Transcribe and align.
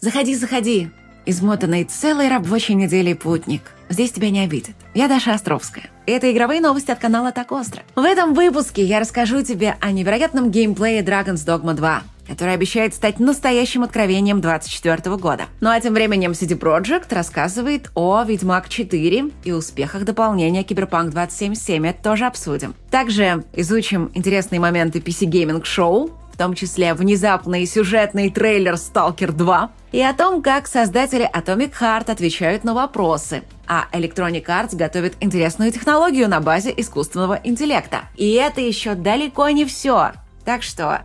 Заходи, 0.00 0.34
заходи. 0.34 0.88
Измотанный 1.26 1.84
целой 1.84 2.28
рабочей 2.28 2.72
неделей 2.72 3.12
путник. 3.12 3.60
Здесь 3.90 4.12
тебя 4.12 4.30
не 4.30 4.40
обидят. 4.40 4.74
Я 4.94 5.08
Даша 5.08 5.34
Островская. 5.34 5.90
Это 6.06 6.32
игровые 6.32 6.62
новости 6.62 6.90
от 6.90 6.98
канала 6.98 7.32
Так 7.32 7.52
Остро. 7.52 7.82
В 7.94 8.00
этом 8.00 8.32
выпуске 8.32 8.82
я 8.82 8.98
расскажу 8.98 9.42
тебе 9.42 9.76
о 9.78 9.92
невероятном 9.92 10.50
геймплее 10.50 11.02
Dragon's 11.02 11.44
Dogma 11.46 11.74
2, 11.74 12.02
который 12.26 12.54
обещает 12.54 12.94
стать 12.94 13.20
настоящим 13.20 13.82
откровением 13.82 14.40
2024 14.40 15.16
года. 15.18 15.44
Ну 15.60 15.68
а 15.68 15.78
тем 15.78 15.92
временем 15.92 16.30
CD 16.30 16.58
Projekt 16.58 17.14
рассказывает 17.14 17.90
о 17.94 18.22
Ведьмак 18.22 18.70
4 18.70 19.30
и 19.44 19.52
успехах 19.52 20.06
дополнения 20.06 20.62
Cyberpunk 20.62 21.10
2077. 21.10 21.86
Это 21.86 22.02
тоже 22.02 22.24
обсудим. 22.24 22.74
Также 22.90 23.44
изучим 23.52 24.10
интересные 24.14 24.60
моменты 24.60 25.00
PC 25.00 25.28
Gaming 25.28 25.62
Show, 25.62 26.10
том 26.40 26.54
числе 26.54 26.94
внезапный 26.94 27.66
сюжетный 27.66 28.30
трейлер 28.30 28.76
Stalker 28.76 29.30
2, 29.30 29.70
и 29.92 30.00
о 30.00 30.14
том, 30.14 30.40
как 30.40 30.66
создатели 30.66 31.30
Atomic 31.30 31.74
Heart 31.78 32.10
отвечают 32.10 32.64
на 32.64 32.72
вопросы, 32.72 33.42
а 33.66 33.84
Electronic 33.92 34.46
Arts 34.46 34.74
готовит 34.74 35.16
интересную 35.20 35.70
технологию 35.70 36.30
на 36.30 36.40
базе 36.40 36.72
искусственного 36.74 37.38
интеллекта. 37.44 38.04
И 38.16 38.32
это 38.32 38.62
еще 38.62 38.94
далеко 38.94 39.50
не 39.50 39.66
все. 39.66 40.12
Так 40.46 40.62
что 40.62 41.02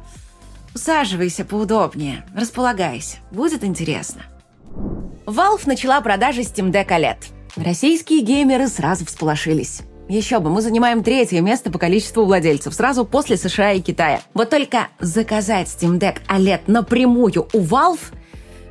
усаживайся 0.73 1.43
поудобнее, 1.43 2.23
располагайся, 2.33 3.17
будет 3.29 3.65
интересно. 3.65 4.21
Valve 5.25 5.63
начала 5.65 5.99
продажи 5.99 6.43
Steam 6.43 6.71
Deck 6.71 6.87
OLED. 6.87 7.17
Российские 7.57 8.21
геймеры 8.21 8.69
сразу 8.69 9.05
всполошились. 9.05 9.81
Еще 10.07 10.39
бы, 10.39 10.49
мы 10.49 10.61
занимаем 10.61 11.03
третье 11.03 11.41
место 11.41 11.71
по 11.71 11.79
количеству 11.79 12.25
владельцев, 12.25 12.73
сразу 12.73 13.05
после 13.05 13.37
США 13.37 13.71
и 13.71 13.81
Китая. 13.81 14.21
Вот 14.33 14.49
только 14.49 14.87
заказать 14.99 15.67
Steam 15.67 15.99
Deck 15.99 16.17
OLED 16.27 16.61
напрямую 16.67 17.47
у 17.53 17.59
Valve– 17.59 17.99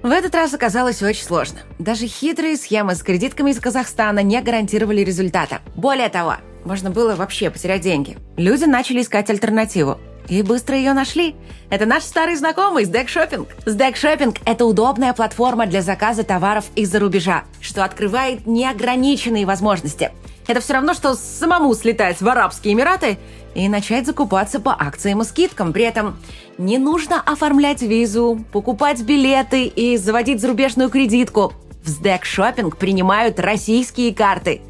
в 0.04 0.10
этот 0.10 0.34
раз 0.34 0.52
оказалось 0.52 1.02
очень 1.02 1.24
сложно. 1.24 1.60
Даже 1.78 2.06
хитрые 2.06 2.58
схемы 2.58 2.94
с 2.94 3.02
кредитками 3.02 3.52
из 3.52 3.58
Казахстана 3.58 4.18
не 4.18 4.38
гарантировали 4.42 5.00
результата. 5.00 5.62
Более 5.76 6.10
того, 6.10 6.34
можно 6.66 6.90
было 6.90 7.16
вообще 7.16 7.48
потерять 7.48 7.80
деньги. 7.80 8.18
Люди 8.36 8.64
начали 8.64 9.00
искать 9.00 9.30
альтернативу. 9.30 9.98
И 10.28 10.42
быстро 10.42 10.76
ее 10.76 10.92
нашли. 10.92 11.34
Это 11.70 11.86
наш 11.86 12.02
старый 12.02 12.36
знакомый 12.36 12.84
Сдэк 12.84 13.08
Shopping. 13.08 13.46
Сдэк 13.66 13.96
Shopping– 13.96 14.38
это 14.44 14.64
удобная 14.64 15.12
платформа 15.12 15.66
для 15.66 15.82
заказа 15.82 16.24
товаров 16.24 16.64
из-за 16.76 16.98
рубежа, 16.98 17.44
что 17.60 17.84
открывает 17.84 18.46
неограниченные 18.46 19.44
возможности. 19.44 20.12
Это 20.46 20.60
все 20.60 20.74
равно, 20.74 20.94
что 20.94 21.14
самому 21.14 21.74
слетать 21.74 22.20
в 22.20 22.28
Арабские 22.28 22.74
Эмираты 22.74 23.18
и 23.54 23.68
начать 23.68 24.06
закупаться 24.06 24.60
по 24.60 24.72
акциям 24.72 25.22
и 25.22 25.24
скидкам. 25.24 25.72
При 25.72 25.84
этом 25.84 26.18
не 26.58 26.78
нужно 26.78 27.20
оформлять 27.20 27.82
визу, 27.82 28.44
покупать 28.52 29.02
билеты 29.02 29.66
и 29.66 29.96
заводить 29.96 30.40
зарубежную 30.40 30.90
кредитку. 30.90 31.52
В 31.82 31.88
Сдэк 31.88 32.24
Шоппинг 32.24 32.76
принимают 32.76 33.38
российские 33.38 34.14
карты 34.14 34.62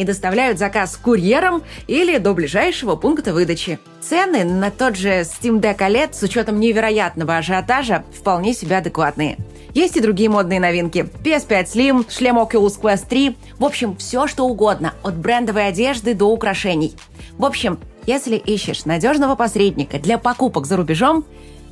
и 0.00 0.04
доставляют 0.04 0.58
заказ 0.58 0.96
курьером 0.96 1.62
или 1.86 2.16
до 2.16 2.32
ближайшего 2.32 2.96
пункта 2.96 3.34
выдачи. 3.34 3.78
Цены 4.00 4.44
на 4.44 4.70
тот 4.70 4.96
же 4.96 5.20
Steam 5.20 5.60
Deck 5.60 5.76
OLED 5.76 6.14
с 6.14 6.22
учетом 6.22 6.58
невероятного 6.58 7.36
ажиотажа 7.36 8.02
вполне 8.18 8.54
себе 8.54 8.78
адекватные. 8.78 9.36
Есть 9.74 9.98
и 9.98 10.00
другие 10.00 10.30
модные 10.30 10.58
новинки. 10.58 11.06
PS5 11.22 11.64
Slim, 11.64 12.06
шлем 12.10 12.38
Oculus 12.38 12.80
Quest 12.80 13.08
3. 13.10 13.36
В 13.58 13.64
общем, 13.64 13.94
все 13.98 14.26
что 14.26 14.46
угодно, 14.46 14.94
от 15.02 15.18
брендовой 15.18 15.68
одежды 15.68 16.14
до 16.14 16.24
украшений. 16.32 16.96
В 17.36 17.44
общем, 17.44 17.78
если 18.06 18.36
ищешь 18.36 18.86
надежного 18.86 19.34
посредника 19.34 19.98
для 19.98 20.16
покупок 20.16 20.64
за 20.64 20.78
рубежом, 20.78 21.26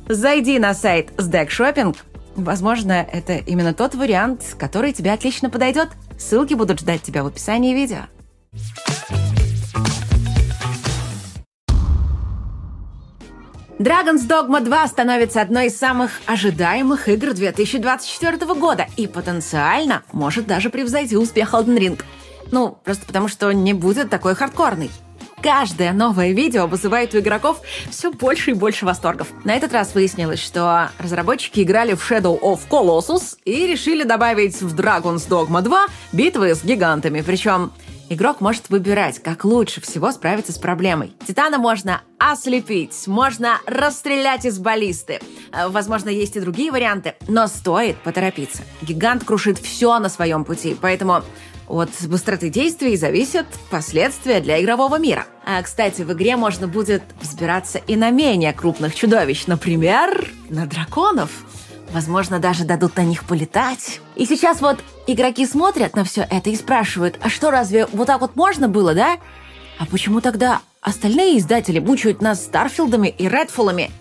зайди 0.07 0.59
на 0.59 0.75
сайт 0.75 1.09
SDEC 1.17 1.47
Shopping. 1.47 1.97
Возможно, 2.35 3.07
это 3.11 3.37
именно 3.37 3.73
тот 3.73 3.95
вариант, 3.95 4.55
который 4.59 4.93
тебе 4.93 5.11
отлично 5.13 5.49
подойдет. 5.49 5.89
Ссылки 6.19 6.53
будут 6.53 6.79
ждать 6.79 7.01
тебя 7.01 7.23
в 7.23 7.27
описании 7.27 7.73
видео. 7.73 8.01
Dragon's 13.79 14.27
Dogma 14.27 14.59
2 14.61 14.87
становится 14.87 15.41
одной 15.41 15.67
из 15.67 15.77
самых 15.77 16.19
ожидаемых 16.25 17.07
игр 17.07 17.33
2024 17.33 18.53
года 18.55 18.87
и 18.97 19.07
потенциально 19.07 20.03
может 20.11 20.47
даже 20.47 20.69
превзойти 20.69 21.15
успех 21.15 21.53
Elden 21.53 21.77
Ring. 21.77 22.01
Ну, 22.51 22.77
просто 22.83 23.05
потому 23.05 23.27
что 23.27 23.51
не 23.53 23.73
будет 23.73 24.09
такой 24.09 24.35
хардкорный. 24.35 24.91
Каждое 25.41 25.93
новое 25.93 26.33
видео 26.33 26.67
вызывает 26.67 27.13
у 27.13 27.19
игроков 27.19 27.61
все 27.89 28.11
больше 28.11 28.51
и 28.51 28.53
больше 28.53 28.85
восторгов. 28.85 29.29
На 29.45 29.55
этот 29.55 29.71
раз 29.71 29.93
выяснилось, 29.95 30.39
что 30.39 30.89
разработчики 30.97 31.61
играли 31.61 31.93
в 31.93 32.11
Shadow 32.11 32.37
of 32.41 32.59
Colossus 32.69 33.37
и 33.45 33.65
решили 33.65 34.03
добавить 34.03 34.61
в 34.61 34.75
Dragon's 34.75 35.29
Dogma 35.29 35.61
2 35.61 35.85
битвы 36.11 36.53
с 36.53 36.63
гигантами. 36.65 37.21
Причем 37.21 37.71
Игрок 38.11 38.41
может 38.41 38.71
выбирать, 38.71 39.21
как 39.21 39.45
лучше 39.45 39.81
всего 39.81 40.11
справиться 40.11 40.51
с 40.51 40.57
проблемой. 40.57 41.13
Титана 41.27 41.59
можно 41.59 42.01
ослепить, 42.17 43.05
можно 43.05 43.59
расстрелять 43.67 44.45
из 44.45 44.57
баллисты. 44.57 45.19
Э, 45.51 45.67
возможно, 45.67 46.09
есть 46.09 46.35
и 46.35 46.39
другие 46.39 46.71
варианты, 46.71 47.13
но 47.27 47.45
стоит 47.45 47.97
поторопиться. 48.01 48.63
Гигант 48.81 49.23
крушит 49.23 49.59
все 49.59 49.99
на 49.99 50.09
своем 50.09 50.43
пути, 50.43 50.75
поэтому 50.81 51.21
от 51.67 51.91
быстроты 52.07 52.49
действий 52.49 52.97
зависят 52.97 53.45
последствия 53.69 54.39
для 54.39 54.59
игрового 54.59 54.97
мира. 54.97 55.27
А, 55.45 55.61
кстати, 55.61 56.01
в 56.01 56.11
игре 56.11 56.35
можно 56.35 56.67
будет 56.67 57.03
взбираться 57.21 57.77
и 57.77 57.95
на 57.95 58.09
менее 58.09 58.53
крупных 58.53 58.95
чудовищ, 58.95 59.45
например, 59.45 60.27
на 60.49 60.65
драконов. 60.65 61.29
Возможно, 61.91 62.39
даже 62.39 62.65
дадут 62.65 62.95
на 62.97 63.03
них 63.03 63.23
полетать. 63.23 63.99
И 64.15 64.25
сейчас 64.25 64.61
вот 64.61 64.79
игроки 65.07 65.45
смотрят 65.45 65.95
на 65.95 66.03
все 66.03 66.21
это 66.29 66.49
и 66.49 66.55
спрашивают, 66.55 67.17
а 67.21 67.29
что, 67.29 67.51
разве 67.51 67.87
вот 67.87 68.07
так 68.07 68.21
вот 68.21 68.35
можно 68.35 68.67
было, 68.67 68.93
да? 68.93 69.17
А 69.79 69.85
почему 69.85 70.21
тогда 70.21 70.61
остальные 70.81 71.39
издатели 71.39 71.79
мучают 71.79 72.21
нас 72.21 72.43
Старфилдами 72.43 73.07
и 73.07 73.27
Редфулами? 73.27 73.91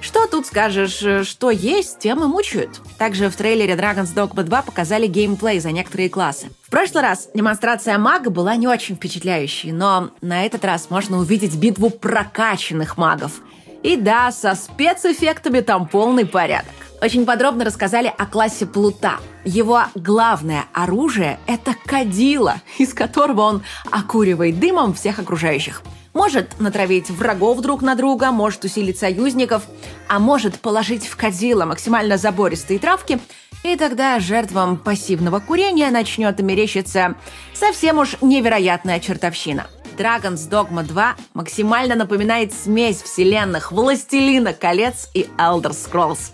Что 0.00 0.26
тут 0.26 0.46
скажешь, 0.46 1.02
э, 1.02 1.24
что 1.24 1.50
есть, 1.50 1.98
тем 1.98 2.24
и 2.24 2.26
мучают. 2.26 2.80
Также 2.96 3.28
в 3.28 3.36
трейлере 3.36 3.74
Dragon's 3.74 4.14
Dogma 4.14 4.44
2 4.44 4.62
показали 4.62 5.06
геймплей 5.06 5.60
за 5.60 5.72
некоторые 5.72 6.08
классы. 6.08 6.48
В 6.62 6.70
прошлый 6.70 7.02
раз 7.02 7.28
демонстрация 7.34 7.98
мага 7.98 8.30
была 8.30 8.56
не 8.56 8.66
очень 8.66 8.96
впечатляющей, 8.96 9.72
но 9.72 10.10
на 10.22 10.46
этот 10.46 10.64
раз 10.64 10.88
можно 10.88 11.18
увидеть 11.18 11.54
битву 11.56 11.90
прокачанных 11.90 12.96
магов. 12.96 13.42
И 13.82 13.96
да, 13.96 14.32
со 14.32 14.54
спецэффектами 14.54 15.60
там 15.60 15.86
полный 15.86 16.24
порядок. 16.24 16.79
Очень 17.00 17.24
подробно 17.24 17.64
рассказали 17.64 18.12
о 18.16 18.26
классе 18.26 18.66
Плута. 18.66 19.18
Его 19.44 19.84
главное 19.94 20.66
оружие– 20.72 21.38
это 21.46 21.74
кадила, 21.86 22.60
из 22.78 22.92
которого 22.92 23.42
он 23.42 23.62
окуривает 23.90 24.60
дымом 24.60 24.94
всех 24.94 25.18
окружающих– 25.18 25.82
может 26.12 26.58
натравить 26.58 27.10
врагов 27.10 27.60
друг 27.60 27.82
на 27.82 27.94
друга, 27.94 28.32
может 28.32 28.64
усилить 28.64 28.98
союзников, 28.98 29.62
а 30.08 30.18
может 30.18 30.58
положить 30.58 31.06
в 31.06 31.16
кадила 31.16 31.64
максимально 31.64 32.16
забористые 32.16 32.78
травки, 32.78 33.20
и 33.62 33.76
тогда 33.76 34.18
жертвам 34.18 34.76
пассивного 34.76 35.40
курения 35.40 35.90
начнет 35.90 36.40
мерещиться 36.40 37.14
совсем 37.54 37.98
уж 37.98 38.16
невероятная 38.20 39.00
чертовщина. 39.00 39.66
Dragon's 39.96 40.48
Dogma 40.48 40.82
2 40.82 41.16
максимально 41.34 41.94
напоминает 41.94 42.54
смесь 42.54 43.02
вселенных 43.02 43.70
Властелина 43.70 44.54
колец 44.54 45.10
и 45.14 45.28
Elder 45.36 45.72
Scrolls. 45.72 46.32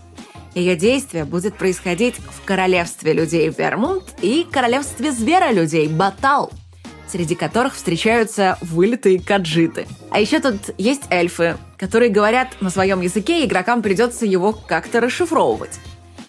Ее 0.57 0.75
действие 0.75 1.25
будет 1.25 1.55
происходить 1.55 2.17
в 2.17 2.45
королевстве 2.45 3.13
людей 3.13 3.49
Вермунд 3.57 4.03
и 4.23 4.45
королевстве 4.51 5.13
зверолюдей 5.13 5.87
Батал– 5.87 6.51
среди 7.09 7.35
которых 7.35 7.75
встречаются 7.75 8.59
вылитые 8.61 9.21
каджиты. 9.21 9.87
А 10.11 10.21
еще 10.21 10.41
тут 10.41 10.57
есть 10.79 11.03
эльфы, 11.11 11.57
которые 11.79 12.11
говорят 12.11 12.61
на 12.61 12.71
своем 12.71 13.01
языке, 13.01 13.43
и 13.43 13.47
игрокам 13.47 13.83
придется 13.83 14.27
его 14.27 14.53
как-то 14.53 15.01
расшифровывать. 15.01 15.79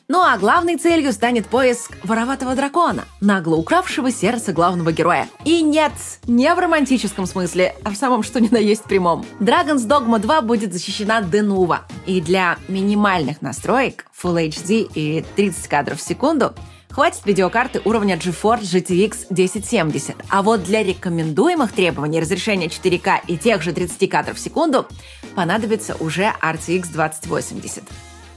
Ну 0.09 0.21
а 0.21 0.37
главной 0.37 0.77
целью 0.77 1.11
станет 1.11 1.47
поиск 1.47 1.97
вороватого 2.01 2.55
дракона, 2.55 3.03
нагло 3.19 3.57
укравшего 3.57 4.09
сердце 4.09 4.53
главного 4.53 4.93
героя. 4.93 5.27
И 5.43 5.61
нет, 5.61 5.91
не 6.27 6.53
в 6.55 6.57
романтическом 6.57 7.25
смысле, 7.25 7.75
а 7.83 7.89
в 7.89 7.97
самом 7.97 8.23
что 8.23 8.39
ни 8.39 8.47
на 8.47 8.57
есть 8.57 8.83
прямом. 8.83 9.25
Dragon's 9.41 9.85
Dogma 9.85 10.19
2 10.19 10.41
будет 10.43 10.71
защищена 10.71 11.21
Денува. 11.21 11.81
И 12.05 12.21
для 12.21 12.57
минимальных 12.69 13.41
настроек 13.41 14.05
Full 14.23 14.47
HD 14.47 14.89
и 14.93 15.25
30 15.35 15.67
кадров 15.67 15.99
в 15.99 16.01
секунду 16.01 16.53
хватит 16.89 17.25
видеокарты 17.25 17.81
уровня 17.83 18.15
GeForce 18.15 18.61
GTX 18.61 19.25
1070. 19.29 20.15
А 20.29 20.41
вот 20.41 20.63
для 20.63 20.83
рекомендуемых 20.83 21.73
требований 21.73 22.21
разрешения 22.21 22.67
4К 22.67 23.23
и 23.27 23.37
тех 23.37 23.61
же 23.61 23.73
30 23.73 24.09
кадров 24.09 24.37
в 24.37 24.39
секунду 24.39 24.87
понадобится 25.35 25.97
уже 25.99 26.33
RTX 26.41 26.93
2080. 26.93 27.83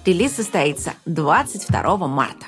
Релиз 0.07 0.35
состоится 0.35 0.95
22 1.05 1.97
марта. 2.09 2.47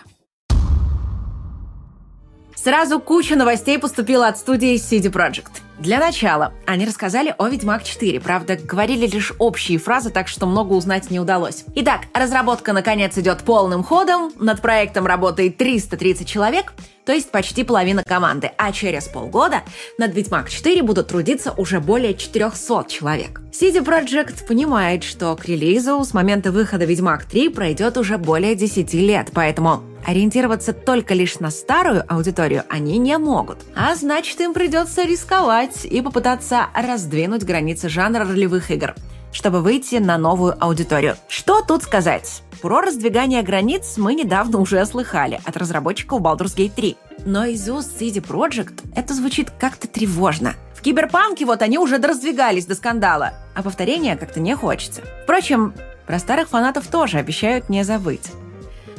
Сразу 2.54 2.99
куча 2.99 3.37
новостей 3.37 3.78
поступила 3.78 4.28
от 4.28 4.38
студии 4.38 4.76
CD 4.76 5.12
Projekt. 5.12 5.60
Для 5.82 5.99
начала, 5.99 6.52
они 6.64 6.87
рассказали 6.87 7.34
о 7.38 7.49
«Ведьмак 7.49 7.82
4», 7.82 8.20
правда, 8.20 8.55
говорили 8.55 9.05
лишь 9.05 9.32
общие 9.40 9.79
фразы, 9.79 10.11
так 10.11 10.29
что 10.29 10.46
много 10.46 10.75
узнать 10.75 11.11
не 11.11 11.19
удалось. 11.19 11.64
Итак, 11.75 12.02
разработка 12.14 12.73
наконец 12.73 13.19
идет 13.19 13.38
полным 13.40 13.82
ходом, 13.82 14.31
над 14.38 14.62
проектом 14.62 15.06
работает 15.06 15.56
330 15.56 16.25
человек, 16.25 16.73
то 17.05 17.11
есть 17.11 17.32
почти 17.32 17.64
половина 17.64 18.05
команды, 18.05 18.52
а 18.58 18.70
через 18.70 19.08
полгода 19.08 19.62
над 19.99 20.14
«Ведьмак 20.14 20.50
4» 20.50 20.84
будут 20.84 21.08
трудиться 21.08 21.50
уже 21.56 21.81
более 21.81 22.14
400 22.14 22.85
человек. 22.88 23.40
CD 23.50 23.85
Projekt 23.85 24.46
понимает, 24.46 25.02
что 25.02 25.35
к 25.35 25.46
релизу 25.46 26.05
с 26.05 26.14
момента 26.14 26.52
выхода 26.52 26.85
«Ведьмак 26.85 27.26
3» 27.28 27.50
пройдет 27.50 27.96
уже 27.96 28.19
более 28.19 28.55
10 28.55 28.94
лет, 28.94 29.31
поэтому 29.35 29.82
ориентироваться 30.06 30.72
только 30.72 31.14
лишь 31.14 31.38
на 31.38 31.50
старую 31.50 32.04
аудиторию 32.12 32.64
они 32.69 32.99
не 32.99 33.16
могут. 33.19 33.58
А 33.75 33.94
значит, 33.94 34.40
им 34.40 34.54
придется 34.54 35.04
рисковать 35.04 35.84
и 35.84 36.00
попытаться 36.00 36.66
раздвинуть 36.75 37.44
границы 37.44 37.88
жанра 37.88 38.25
ролевых 38.25 38.70
игр 38.70 38.94
чтобы 39.32 39.62
выйти 39.62 39.96
на 39.96 40.19
новую 40.19 40.62
аудиторию. 40.62 41.16
Что 41.26 41.62
тут 41.62 41.82
сказать? 41.82 42.43
Про 42.60 42.82
раздвигание 42.82 43.43
границ 43.43 43.94
мы 43.96 44.14
недавно 44.14 44.58
уже 44.58 44.84
слыхали 44.87 45.40
от 45.44 45.56
разработчиков 45.56 46.20
Baldur's 46.20 46.54
Gate 46.56 46.72
3. 46.76 46.96
Но 47.25 47.44
из 47.46 47.69
уст 47.69 48.00
CD 48.00 48.25
Projekt 48.25 48.84
это 48.94 49.14
звучит 49.14 49.50
как-то 49.50 49.88
тревожно. 49.88 50.54
В 50.75 50.82
Киберпанке 50.82 51.44
вот 51.44 51.62
они 51.62 51.78
уже 51.78 51.99
дораздвигались 51.99 52.66
до 52.66 52.75
скандала, 52.75 53.32
а 53.54 53.62
повторения 53.62 54.16
как-то 54.16 54.40
не 54.40 54.54
хочется. 54.54 55.02
Впрочем, 55.25 55.75
про 56.06 56.19
старых 56.19 56.49
фанатов 56.49 56.87
тоже 56.87 57.19
обещают 57.19 57.69
не 57.69 57.84
забыть. 57.84 58.31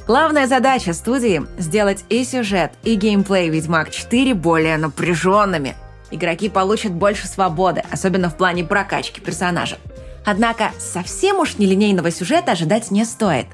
Главная 0.06 0.48
задача 0.48 0.92
студии– 0.92 1.44
сделать 1.58 2.04
и 2.10 2.26
сюжет, 2.26 2.74
и 2.84 2.96
геймплей 2.96 3.50
Ведьмак 3.50 3.90
4 3.90 4.34
более 4.34 4.76
напряженными. 4.76 5.76
Игроки 6.12 6.50
получат 6.50 6.92
больше 6.92 7.26
свободы, 7.26 7.84
особенно 7.90 8.30
в 8.30 8.36
плане 8.36 8.66
прокачки 8.66 9.22
персонажа. 9.22 9.78
Однако 10.26 10.72
совсем 10.78 11.40
уж 11.40 11.58
нелинейного 11.58 12.12
сюжета 12.12 12.52
ожидать 12.52 12.92
не 12.92 13.06
стоит. 13.06 13.46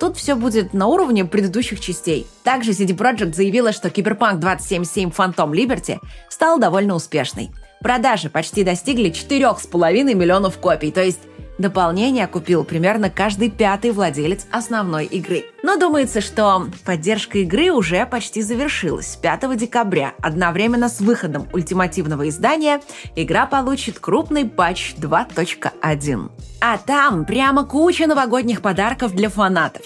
Тут 0.00 0.16
все 0.16 0.34
будет 0.34 0.72
на 0.72 0.86
уровне 0.86 1.26
предыдущих 1.26 1.78
частей. 1.78 2.26
Также 2.42 2.70
CD 2.70 2.96
Projekt 2.96 3.34
заявила, 3.34 3.72
что 3.72 3.88
Cyberpunk 3.88 4.36
2077 4.36 5.10
Phantom 5.10 5.50
Liberty 5.50 5.98
стал 6.30 6.58
довольно 6.58 6.94
успешной. 6.94 7.50
Продажи 7.82 8.30
почти 8.30 8.64
достигли 8.64 9.10
4,5 9.10 10.14
миллионов 10.14 10.56
копий, 10.56 10.90
то 10.90 11.02
есть 11.02 11.20
Дополнение 11.58 12.28
купил 12.28 12.62
примерно 12.62 13.10
каждый 13.10 13.50
пятый 13.50 13.90
владелец 13.90 14.46
основной 14.52 15.06
игры. 15.06 15.46
Но 15.64 15.76
думается, 15.76 16.20
что 16.20 16.68
поддержка 16.84 17.38
игры 17.38 17.72
уже 17.72 18.06
почти 18.06 18.42
завершилась. 18.42 19.16
5 19.16 19.56
декабря, 19.56 20.14
одновременно 20.22 20.88
с 20.88 21.00
выходом 21.00 21.48
ультимативного 21.52 22.28
издания, 22.28 22.80
игра 23.16 23.46
получит 23.46 23.98
крупный 23.98 24.44
патч 24.44 24.94
2.1. 24.96 26.30
А 26.60 26.78
там 26.78 27.24
прямо 27.24 27.64
куча 27.64 28.06
новогодних 28.06 28.62
подарков 28.62 29.12
для 29.12 29.28
фанатов. 29.28 29.82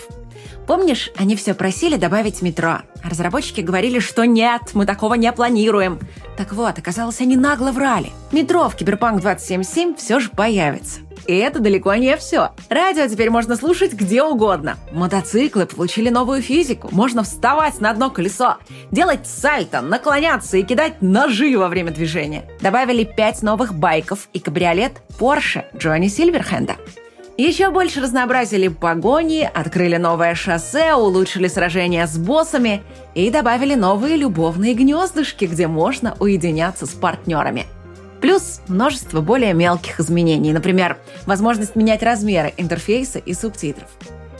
Помнишь, 0.66 1.10
они 1.16 1.36
все 1.36 1.54
просили 1.54 1.96
добавить 1.96 2.40
метро? 2.42 2.80
Разработчики 3.02 3.62
говорили, 3.62 3.98
что 3.98 4.24
нет, 4.24 4.62
мы 4.74 4.86
такого 4.86 5.14
не 5.14 5.32
планируем. 5.32 5.98
Так 6.36 6.52
вот, 6.52 6.78
оказалось, 6.78 7.20
они 7.20 7.36
нагло 7.36 7.72
врали. 7.72 8.10
Метро 8.30 8.68
в 8.68 8.76
Киберпанк 8.76 9.20
2077 9.20 9.96
все 9.96 10.20
же 10.20 10.30
появится. 10.30 11.00
И 11.26 11.36
это 11.36 11.60
далеко 11.60 11.94
не 11.94 12.16
все. 12.16 12.50
Радио 12.68 13.06
теперь 13.06 13.30
можно 13.30 13.56
слушать 13.56 13.92
где 13.92 14.22
угодно. 14.22 14.76
Мотоциклы 14.92 15.66
получили 15.66 16.08
новую 16.08 16.42
физику. 16.42 16.88
Можно 16.90 17.22
вставать 17.22 17.80
на 17.80 17.90
одно 17.90 18.10
колесо, 18.10 18.56
делать 18.90 19.26
сальто, 19.26 19.80
наклоняться 19.80 20.56
и 20.56 20.62
кидать 20.62 21.00
ножи 21.00 21.56
во 21.56 21.68
время 21.68 21.92
движения. 21.92 22.44
Добавили 22.60 23.04
пять 23.04 23.42
новых 23.42 23.74
байков 23.74 24.28
и 24.32 24.40
кабриолет 24.40 25.02
Porsche 25.18 25.64
Джонни 25.76 26.08
Сильверхенда. 26.08 26.76
Еще 27.38 27.70
больше 27.70 28.00
разнообразили 28.00 28.68
погони, 28.68 29.48
открыли 29.52 29.96
новое 29.96 30.34
шоссе, 30.34 30.92
улучшили 30.92 31.48
сражения 31.48 32.06
с 32.06 32.18
боссами 32.18 32.82
и 33.14 33.30
добавили 33.30 33.74
новые 33.74 34.16
любовные 34.16 34.74
гнездышки, 34.74 35.46
где 35.46 35.66
можно 35.66 36.14
уединяться 36.20 36.86
с 36.86 36.90
партнерами– 36.90 37.66
Плюс 38.22 38.60
множество 38.68 39.20
более 39.20 39.52
мелких 39.52 39.98
изменений, 39.98 40.52
например, 40.52 40.96
возможность 41.26 41.74
менять 41.74 42.04
размеры 42.04 42.54
интерфейса 42.56 43.18
и 43.18 43.34
субтитров. 43.34 43.88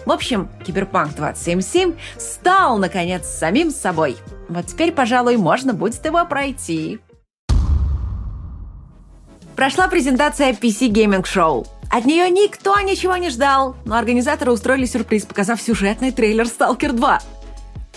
В 0.07 0.13
общем, 0.13 0.49
Киберпанк 0.65 1.17
2077 1.17 1.95
стал, 2.17 2.79
наконец, 2.79 3.27
самим 3.27 3.73
собой. 3.73 4.17
Вот 4.49 4.67
теперь, 4.67 4.93
пожалуй, 4.93 5.37
можно 5.37 5.75
будет 5.75 6.05
его 6.05 6.25
пройти. 6.25 7.01
Прошла 9.57 9.89
презентация 9.89 10.53
PC 10.53 10.89
Gaming 10.89 11.25
Show. 11.25 11.67
От 11.91 12.05
нее 12.05 12.31
никто 12.31 12.79
ничего 12.81 13.17
не 13.17 13.31
ждал, 13.31 13.75
но 13.85 13.97
организаторы 13.97 14.53
устроили 14.53 14.87
сюрприз, 14.87 15.27
показав 15.27 15.61
сюжетный 15.61 16.13
трейлер 16.13 16.45
Stalker 16.45 16.93
2. 16.93 17.21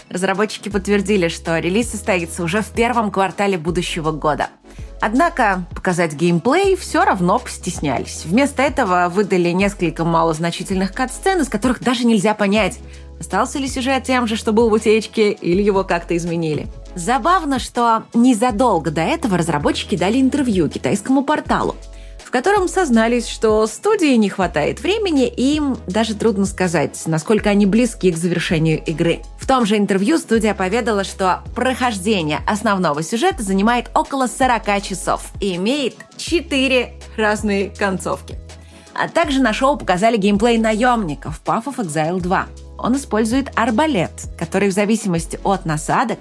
Разработчики 0.09 0.69
подтвердили, 0.69 1.27
что 1.27 1.59
релиз 1.59 1.91
состоится 1.91 2.41
уже 2.41 2.61
в 2.61 2.69
первом 2.71 3.11
квартале 3.11 3.59
будущего 3.59 4.11
года– 4.11 4.49
Однако 5.01 5.65
показать 5.75 6.13
геймплей 6.13 6.75
все 6.75 7.03
равно 7.03 7.39
постеснялись. 7.39 8.23
Вместо 8.25 8.63
этого 8.63 9.09
выдали 9.09 9.49
несколько 9.49 10.03
малозначительных 10.03 10.93
кат-сцен, 10.93 11.41
из 11.41 11.49
которых 11.49 11.81
даже 11.81 12.05
нельзя 12.05 12.33
понять, 12.33 12.79
остался 13.19 13.59
ли 13.59 13.67
сюжет 13.67 14.03
тем 14.03 14.27
же, 14.27 14.35
что 14.35 14.51
был 14.51 14.69
в 14.69 14.73
утечке, 14.73 15.31
или 15.31 15.61
его 15.61 15.83
как-то 15.83 16.15
изменили. 16.17 16.67
Забавно, 16.95 17.59
что 17.59 18.05
незадолго 18.13 18.89
до 18.89 19.01
этого 19.01 19.37
разработчики 19.37 19.95
дали 19.95 20.19
интервью 20.19 20.69
китайскому 20.69 21.23
порталу, 21.23 21.75
в 22.25 22.31
котором 22.31 22.67
сознались, 22.67 23.27
что 23.27 23.67
студии 23.67 24.15
не 24.15 24.29
хватает 24.29 24.81
времени, 24.81 25.27
и 25.27 25.55
им 25.55 25.77
даже 25.85 26.15
трудно 26.15 26.45
сказать, 26.45 26.99
насколько 27.05 27.51
они 27.51 27.67
близки 27.67 28.11
к 28.11 28.17
завершению 28.17 28.83
игры. 28.83 29.21
В 29.39 29.45
том 29.45 29.65
же 29.65 29.77
интервью 29.77 30.17
студия 30.17 30.55
поведала, 30.55 31.03
что 31.03 31.43
прохождение 31.55 32.39
основного 32.47 33.03
сюжета 33.03 33.43
занимает 33.43 33.91
около 33.93 34.25
40 34.25 34.81
часов 34.81 35.31
и 35.39 35.55
имеет 35.55 35.97
4 36.17 36.93
разные 37.15 37.69
концовки. 37.69 38.39
А 38.95 39.07
также 39.07 39.39
на 39.39 39.53
шоу 39.53 39.77
показали 39.77 40.17
геймплей 40.17 40.57
наемников 40.57 41.41
Path 41.45 41.65
of 41.65 41.75
Exile 41.77 42.19
2. 42.19 42.47
Он 42.79 42.95
использует 42.95 43.51
арбалет, 43.55 44.11
который 44.37 44.69
в 44.69 44.73
зависимости 44.73 45.39
от 45.43 45.65
насадок 45.65 46.19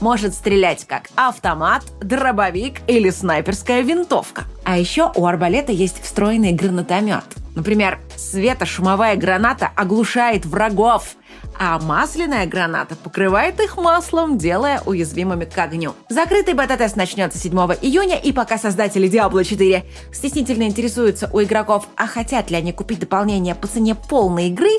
может 0.00 0.34
стрелять 0.34 0.86
как 0.86 1.08
автомат, 1.16 1.82
дробовик 2.00 2.80
или 2.86 3.10
снайперская 3.10 3.80
винтовка. 3.82 4.44
А 4.64 4.78
еще 4.78 5.12
у 5.14 5.26
арбалета 5.26 5.72
есть 5.72 6.02
встроенный 6.02 6.52
гранатомет. 6.52 7.24
Например, 7.54 7.98
светошумовая 8.16 9.16
граната 9.16 9.70
оглушает 9.74 10.44
врагов, 10.44 11.16
а 11.58 11.78
масляная 11.78 12.46
граната 12.46 12.96
покрывает 12.96 13.60
их 13.60 13.76
маслом, 13.76 14.38
делая 14.38 14.82
уязвимыми 14.86 15.44
к 15.44 15.56
огню. 15.58 15.94
Закрытый 16.08 16.54
бета-тест 16.54 16.96
начнется 16.96 17.38
7 17.38 17.52
июня, 17.82 18.18
и 18.18 18.32
пока 18.32 18.58
создатели 18.58 19.08
Diablo 19.08 19.44
4 19.44 19.84
стеснительно 20.12 20.64
интересуются 20.64 21.30
у 21.32 21.42
игроков, 21.42 21.88
а 21.96 22.06
хотят 22.06 22.50
ли 22.50 22.56
они 22.56 22.72
купить 22.72 23.00
дополнение 23.00 23.54
по 23.54 23.66
цене 23.66 23.94
полной 23.94 24.48
игры, 24.48 24.70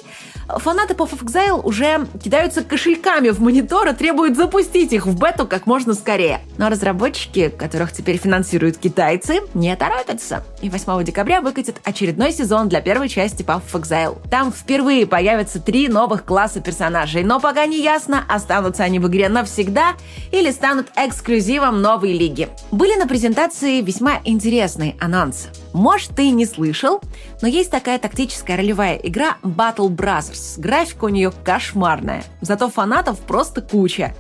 фанаты 0.47 0.93
Path 0.93 1.11
of 1.11 1.23
Exile 1.23 1.61
уже 1.61 2.07
кидаются 2.23 2.63
кошельками 2.63 3.29
в 3.29 3.39
монитор 3.39 3.87
и 3.89 3.93
требуют 3.93 4.35
запустить 4.37 4.93
их 4.93 5.05
в 5.05 5.19
бету 5.19 5.47
как 5.47 5.65
можно 5.65 5.93
скорее. 5.93 6.41
Но 6.57 6.69
разработчики, 6.69 7.49
которых 7.49 7.91
теперь 7.91 8.17
финансируют 8.17 8.77
китайцы, 8.77 9.41
не 9.53 9.75
торопятся. 9.75 10.43
И 10.61 10.69
8 10.69 11.03
декабря 11.03 11.41
выкатят 11.41 11.77
очередной 11.83 12.31
сезон 12.31 12.69
для 12.69 12.81
первой 12.81 13.09
части 13.09 13.43
Path 13.43 13.61
of 13.71 13.81
Exile. 13.81 14.17
Там 14.29 14.51
впервые 14.51 15.05
появятся 15.05 15.59
три 15.59 15.87
новых 15.87 16.25
класса 16.25 16.61
персонажей, 16.67 17.23
но 17.23 17.39
пока 17.39 17.65
не 17.65 17.81
ясно, 17.81 18.25
останутся 18.27 18.83
они 18.83 18.99
в 18.99 19.07
игре 19.07 19.29
навсегда 19.29 19.93
или 20.33 20.51
станут 20.51 20.87
эксклюзивом 20.97 21.81
новой 21.81 22.11
лиги. 22.11 22.49
Были 22.71 22.99
на 22.99 23.07
презентации 23.07 23.79
весьма 23.79 24.19
интересные 24.25 24.97
анонсы. 24.99 25.47
Может, 25.71 26.11
ты 26.17 26.29
не 26.31 26.45
слышал, 26.45 27.01
но 27.41 27.47
есть 27.47 27.71
такая 27.71 27.99
тактическая 27.99 28.57
ролевая 28.57 28.97
игра 28.97 29.37
Battle 29.43 29.87
Brothers. 29.87 30.59
Графика 30.59 31.05
у 31.05 31.09
нее 31.09 31.31
кошмарная, 31.45 32.25
зато 32.41 32.69
фанатов 32.69 33.19
просто 33.19 33.61
куча 33.61 34.13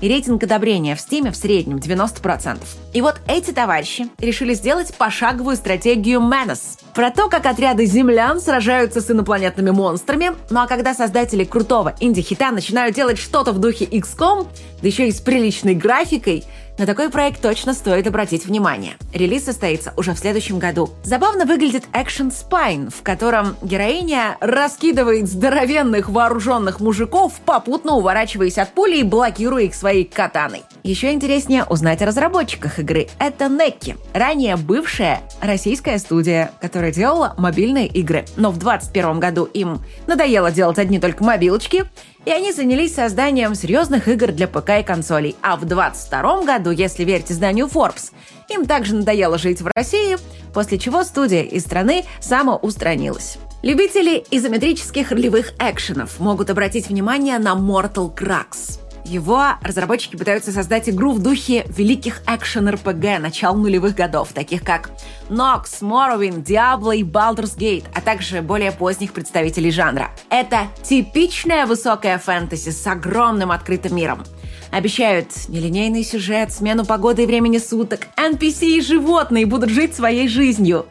и 0.00 0.08
рейтинг 0.08 0.42
одобрения 0.42 0.94
в 0.94 0.98
Steam 0.98 1.30
в 1.30 1.36
среднем 1.36 1.76
90%. 1.76 2.58
И 2.94 3.00
вот 3.00 3.20
эти 3.26 3.52
товарищи 3.52 4.08
решили 4.18 4.54
сделать 4.54 4.94
пошаговую 4.94 5.56
стратегию 5.56 6.20
Menace. 6.20 6.78
Про 6.94 7.10
то, 7.10 7.28
как 7.28 7.46
отряды 7.46 7.86
землян 7.86 8.40
сражаются 8.40 9.00
с 9.00 9.10
инопланетными 9.10 9.70
монстрами. 9.70 10.32
Ну 10.50 10.60
а 10.60 10.66
когда 10.66 10.94
создатели 10.94 11.44
крутого 11.44 11.94
инди-хита 12.00 12.50
начинают 12.50 12.94
делать 12.94 13.18
что-то 13.18 13.52
в 13.52 13.58
духе 13.58 13.84
XCOM, 13.84 14.46
да 14.82 14.88
еще 14.88 15.08
и 15.08 15.12
с 15.12 15.20
приличной 15.20 15.74
графикой, 15.74 16.44
На 16.78 16.86
такой 16.86 17.10
проект 17.10 17.42
точно 17.42 17.74
стоит 17.74 18.06
обратить 18.06 18.46
внимание. 18.46 18.96
Релиз 19.12 19.46
состоится 19.46 19.92
уже 19.96 20.14
в 20.14 20.18
следующем 20.18 20.60
году. 20.60 20.90
Забавно 21.02 21.44
выглядит 21.44 21.82
экшен 21.92 22.28
Spine, 22.28 22.94
в 22.94 23.02
котором 23.02 23.56
героиня 23.62 24.36
раскидывает 24.40 25.26
здоровенных 25.26 26.08
вооруженных 26.08 26.78
мужиков, 26.78 27.32
попутно 27.44 27.96
уворачиваясь 27.96 28.58
от 28.58 28.74
пули 28.74 28.98
и 28.98 29.02
блокируя 29.02 29.64
их 29.64 29.74
своей 29.74 30.04
катаной. 30.04 30.62
Еще 30.84 31.12
интереснее 31.12 31.64
узнать 31.64 32.00
о 32.00 32.06
разработчиках 32.06 32.78
игры. 32.78 33.08
Это 33.18 33.48
Некки, 33.48 33.96
ранее 34.14 34.54
бывшая 34.56 35.22
российская 35.40 35.98
студия, 35.98 36.52
которая 36.60 36.92
делала 36.92 37.34
мобильные 37.38 37.88
игры. 37.88 38.24
Но 38.36 38.52
в 38.52 38.58
2021 38.58 39.18
году 39.18 39.44
им 39.46 39.80
надоело 40.06 40.52
делать 40.52 40.78
одни 40.78 41.00
только 41.00 41.24
мобилочки, 41.24 41.86
и 42.28 42.30
они 42.30 42.52
занялись 42.52 42.94
созданием 42.94 43.54
серьезных 43.54 44.06
игр 44.06 44.32
для 44.32 44.46
ПК 44.46 44.80
и 44.80 44.82
консолей. 44.82 45.34
А 45.40 45.56
в 45.56 45.64
2022 45.64 46.42
году, 46.42 46.70
если 46.70 47.02
верить 47.04 47.32
изданию 47.32 47.68
Forbes, 47.68 48.12
им 48.50 48.66
также 48.66 48.94
надоело 48.94 49.38
жить 49.38 49.62
в 49.62 49.70
России, 49.74 50.18
после 50.52 50.78
чего 50.78 51.04
студия 51.04 51.42
из 51.42 51.62
страны 51.62 52.04
самоустранилась. 52.20 53.38
Любители 53.62 54.22
изометрических 54.30 55.10
ролевых 55.10 55.54
экшенов 55.58 56.20
могут 56.20 56.50
обратить 56.50 56.90
внимание 56.90 57.38
на 57.38 57.54
Mortal 57.54 58.14
Crux. 58.14 58.78
Его 59.08 59.54
разработчики 59.62 60.16
пытаются 60.16 60.52
создать 60.52 60.90
игру 60.90 61.12
в 61.12 61.22
духе 61.22 61.64
великих 61.68 62.20
экшен-РПГ 62.26 63.18
начала 63.18 63.56
нулевых 63.56 63.94
годов, 63.94 64.34
таких 64.34 64.62
как 64.62 64.90
Nox, 65.30 65.80
Morrowind, 65.80 66.44
Diablo 66.44 66.94
и 66.94 67.02
Baldur's 67.02 67.56
Gate, 67.56 67.86
а 67.94 68.02
также 68.02 68.42
более 68.42 68.70
поздних 68.70 69.14
представителей 69.14 69.70
жанра. 69.70 70.10
Это 70.28 70.66
типичная 70.82 71.64
высокая 71.64 72.18
фэнтези 72.18 72.68
с 72.68 72.86
огромным 72.86 73.50
открытым 73.50 73.96
миром. 73.96 74.24
Обещают 74.70 75.28
нелинейный 75.48 76.04
сюжет, 76.04 76.52
смену 76.52 76.84
погоды 76.84 77.22
и 77.22 77.26
времени 77.26 77.56
суток, 77.56 78.08
NPC 78.18 78.76
и 78.76 78.80
животные 78.82 79.46
будут 79.46 79.70
жить 79.70 79.96
своей 79.96 80.28
жизнью 80.28 80.84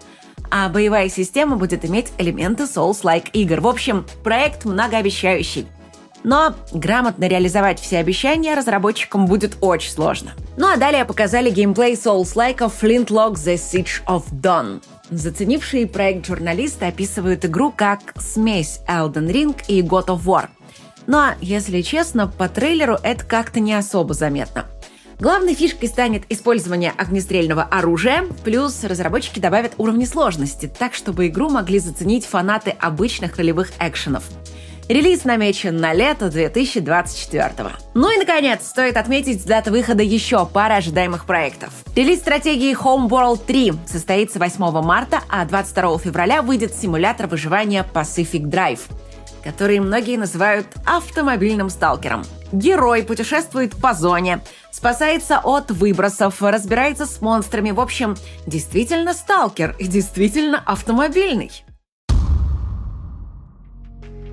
а 0.50 0.70
боевая 0.70 1.10
система 1.10 1.58
будет 1.58 1.84
иметь 1.84 2.08
элементы 2.18 2.64
Souls-like 2.64 3.32
игр. 3.34 3.60
В 3.60 3.68
общем, 3.68 4.06
проект 4.24 4.64
многообещающий. 4.64 5.68
Но 6.28 6.54
грамотно 6.74 7.30
реализовать 7.30 7.80
все 7.80 8.00
обещания 8.00 8.54
разработчикам 8.54 9.28
будет 9.28 9.56
очень 9.62 9.92
сложно. 9.92 10.32
Ну 10.58 10.68
а 10.68 10.76
далее 10.76 11.06
показали 11.06 11.50
геймплей 11.50 11.94
Souls-like 11.94 12.70
Flintlock 12.70 13.36
The 13.36 13.56
Siege 13.56 14.04
of 14.06 14.26
Dawn. 14.34 14.84
Заценившие 15.10 15.88
проект 15.88 16.28
журналисты 16.28 16.84
описывают 16.84 17.46
игру 17.46 17.72
как 17.74 18.02
смесь 18.20 18.82
Elden 18.90 19.32
Ring 19.32 19.56
и 19.70 19.82
God 19.82 20.08
of 20.08 20.26
War. 20.26 20.48
Но, 21.06 21.30
если 21.40 21.80
честно, 21.82 22.28
по 22.28 22.50
трейлеру 22.50 22.98
это 23.02 23.24
как-то 23.24 23.62
не 23.62 23.74
особо 23.74 24.14
заметно. 24.14 24.66
Главной 25.22 25.54
фишкой 25.54 25.88
станет 25.88 26.24
использование 26.28 26.92
огнестрельного 26.98 27.64
оружия, 27.64 28.26
плюс 28.44 28.84
разработчики 28.84 29.40
добавят 29.40 29.76
уровни 29.78 30.04
сложности, 30.04 30.70
так 30.78 30.94
чтобы 30.94 31.28
игру 31.28 31.50
могли 31.50 31.80
заценить 31.80 32.26
фанаты 32.26 32.72
обычных 32.72 33.38
ролевых 33.38 33.72
экшенов. 33.80 34.26
Релиз 34.90 35.26
намечен 35.26 35.76
на 35.78 35.92
лето 35.94 36.30
2024 36.30 37.54
Ну 37.94 38.10
и, 38.10 38.18
наконец, 38.18 38.66
стоит 38.66 38.96
отметить 38.96 39.46
дату 39.46 39.72
выхода 39.72 40.02
еще 40.02 40.46
пары 40.46 40.76
ожидаемых 40.76 41.26
проектов. 41.26 41.74
Релиз 41.94 42.20
стратегии 42.20 42.74
Homeworld 42.74 43.46
3 43.46 43.74
состоится 43.86 44.40
8 44.40 44.82
марта, 44.82 45.20
а 45.28 45.44
22 45.44 45.98
февраля 46.00 46.42
выйдет 46.42 46.74
симулятор 46.74 47.28
выживания 47.28 47.86
Pacific 47.94 48.44
Drive 48.44 48.82
который 49.44 49.80
многие 49.80 50.18
называют 50.18 50.68
автомобильным 50.86 51.70
сталкером. 51.70 52.26
Герой 52.52 53.04
путешествует 53.04 53.78
по 53.78 53.94
зоне, 53.94 54.42
спасается 54.72 55.40
от 55.42 55.72
выбросов, 55.72 56.42
разбирается 56.42 57.06
с 57.06 57.22
монстрами. 57.22 57.72
В 57.72 57.80
общем, 57.80 58.18
действительно 58.46 59.14
сталкер 59.14 59.74
и 59.80 59.88
действительно 59.88 60.62
автомобильный. 60.66 61.52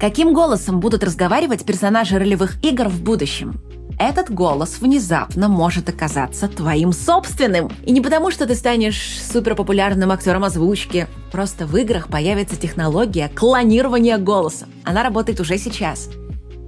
Каким 0.01 0.35
голосом 0.35 0.81
будут 0.81 1.05
разговаривать 1.05 1.65
персонажи 1.65 2.19
ролевых 2.19 2.63
игр 2.63 2.89
в 2.89 3.03
будущем? 3.03 3.61
Этот 3.99 4.29
голос 4.29 4.81
внезапно 4.81 5.49
может 5.49 5.89
оказаться 5.89 6.49
твоим 6.49 6.93
собственным. 6.93 7.71
И 7.85 7.93
не 7.93 8.01
потому, 8.01 8.33
что 8.33 8.45
ты 8.47 8.57
станешь 8.57 9.23
суперпопулярным 9.23 10.11
актером 10.11 10.45
озвучки. 10.45 11.07
Просто 11.31 11.65
в 11.67 11.77
играх 11.77 12.09
появится 12.09 12.57
технология 12.57 13.31
клонирования 13.33 14.19
голоса. 14.19 14.67
Она 14.83 15.05
работает 15.05 15.39
уже 15.39 15.59
сейчас. 15.59 16.11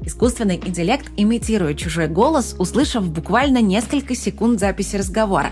Искусственный 0.04 0.56
интеллект 0.64 1.10
имитирует 1.16 1.78
чужой 1.78 2.06
голос, 2.06 2.54
услышав 2.60 3.08
буквально 3.10 3.60
несколько 3.60 4.14
секунд 4.14 4.60
записи 4.60 4.94
разговора. 4.94 5.50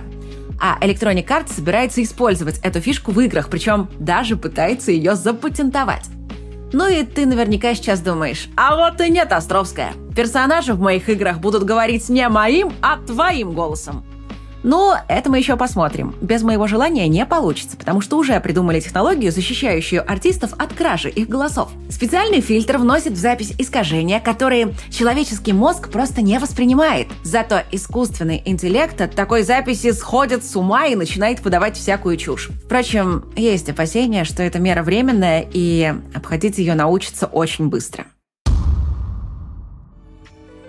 А 0.60 0.78
Electronic 0.80 1.26
Arts 1.26 1.54
собирается 1.56 2.00
использовать 2.04 2.60
эту 2.60 2.80
фишку 2.80 3.10
в 3.10 3.20
играх, 3.20 3.48
причем 3.48 3.88
даже 3.98 4.36
пытается 4.36 4.92
ее 4.92 5.16
запатентовать. 5.16 6.04
Ну 6.76 6.88
и 6.88 7.04
ты 7.04 7.24
наверняка 7.24 7.72
сейчас 7.76 8.00
думаешь, 8.00 8.48
а 8.56 8.74
вот 8.74 9.00
и 9.00 9.08
нет, 9.08 9.30
Островская. 9.30 9.92
Персонажи 10.16 10.74
в 10.74 10.80
моих 10.80 11.08
играх 11.08 11.38
будут 11.38 11.62
говорить 11.62 12.08
не 12.08 12.28
моим, 12.28 12.72
а 12.82 12.96
твоим 12.96 13.52
голосом. 13.52 14.04
Но 14.64 14.96
это 15.08 15.30
мы 15.30 15.38
еще 15.38 15.56
посмотрим. 15.56 16.14
Без 16.22 16.42
моего 16.42 16.66
желания 16.66 17.06
не 17.06 17.24
получится, 17.26 17.76
потому 17.76 18.00
что 18.00 18.16
уже 18.16 18.40
придумали 18.40 18.80
технологию, 18.80 19.30
защищающую 19.30 20.10
артистов 20.10 20.54
от 20.58 20.72
кражи 20.72 21.10
их 21.10 21.28
голосов. 21.28 21.70
Специальный 21.90 22.40
фильтр 22.40 22.78
вносит 22.78 23.12
в 23.12 23.16
запись 23.16 23.52
искажения, 23.58 24.20
которые 24.20 24.72
человеческий 24.90 25.52
мозг 25.52 25.90
просто 25.90 26.22
не 26.22 26.38
воспринимает. 26.38 27.08
Зато 27.22 27.60
искусственный 27.72 28.42
интеллект 28.46 28.98
от 29.02 29.14
такой 29.14 29.42
записи 29.42 29.92
сходит 29.92 30.44
с 30.44 30.56
ума 30.56 30.86
и 30.86 30.94
начинает 30.94 31.44
выдавать 31.44 31.76
всякую 31.76 32.16
чушь. 32.16 32.48
Впрочем, 32.64 33.26
есть 33.36 33.68
опасения, 33.68 34.24
что 34.24 34.42
эта 34.42 34.58
мера 34.58 34.82
временная 34.82 35.46
и 35.52 35.92
обходить 36.14 36.56
ее 36.56 36.74
научится 36.74 37.26
очень 37.26 37.68
быстро. 37.68 38.06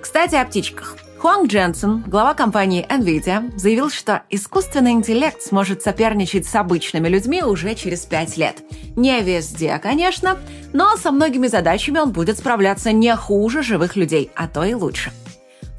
Кстати, 0.01 0.35
о 0.35 0.43
птичках. 0.43 0.97
Хуанг 1.25 1.49
Дженсен, 1.49 2.03
глава 2.05 2.35
компании 2.35 2.85
NVIDIA, 2.87 3.57
заявил, 3.57 3.89
что 3.89 4.21
искусственный 4.29 4.91
интеллект 4.91 5.41
сможет 5.41 5.81
соперничать 5.81 6.45
с 6.45 6.53
обычными 6.53 7.07
людьми 7.07 7.41
уже 7.41 7.73
через 7.73 8.01
пять 8.01 8.37
лет. 8.37 8.57
Не 8.95 9.21
везде, 9.21 9.79
конечно, 9.79 10.37
но 10.71 10.95
со 10.97 11.09
многими 11.09 11.47
задачами 11.47 11.97
он 11.97 12.11
будет 12.11 12.37
справляться 12.37 12.91
не 12.91 13.15
хуже 13.15 13.63
живых 13.63 13.95
людей, 13.95 14.29
а 14.35 14.47
то 14.47 14.63
и 14.63 14.75
лучше. 14.75 15.11